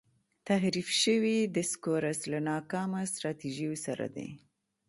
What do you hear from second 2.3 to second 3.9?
له ناکامه سټراټیژیو